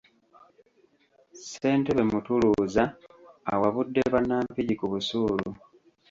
[1.37, 2.83] Ssentebe Mutuluuza
[3.53, 5.49] awabudde bannampigi ku busuulu.